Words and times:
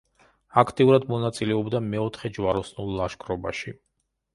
აქტიურად 0.61 1.05
მონაწილეობდა 1.11 1.85
მეოთხე 1.93 2.35
ჯვაროსნულ 2.41 2.95
ლაშქრობაში. 3.03 3.81